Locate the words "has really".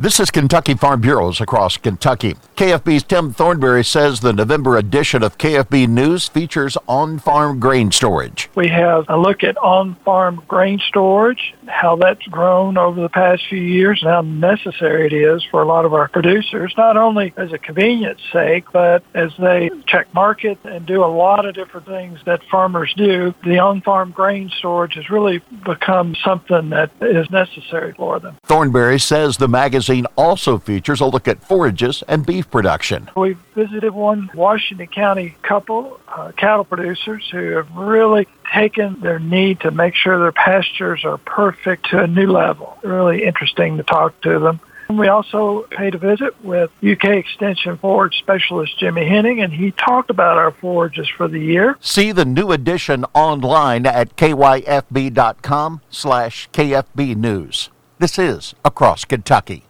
24.94-25.42